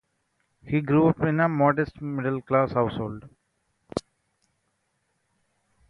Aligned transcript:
He 0.63 0.81
grew 0.81 1.09
up 1.09 1.21
in 1.21 1.39
a 1.39 1.47
modest, 1.47 2.01
middle-class 2.01 2.71
household. 2.71 3.29